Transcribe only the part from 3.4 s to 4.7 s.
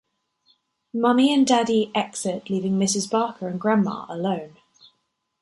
and Grandma alone.